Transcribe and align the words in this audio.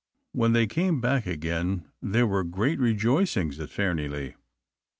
When 0.31 0.53
they 0.53 0.65
came 0.65 0.99
back 0.99 1.27
again, 1.27 1.85
there 2.01 2.25
were 2.25 2.43
great 2.43 2.79
rejoicings 2.79 3.59
at 3.59 3.69
Fairnilee. 3.69 4.33